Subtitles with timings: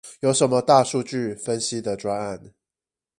[0.21, 2.55] 有什麼大數據分析的專案？